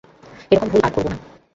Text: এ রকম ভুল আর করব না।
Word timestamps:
এ 0.51 0.55
রকম 0.55 0.67
ভুল 0.69 0.81
আর 0.83 0.91
করব 0.95 1.07
না। 1.09 1.17